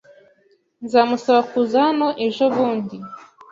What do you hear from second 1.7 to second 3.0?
hano ejobundi.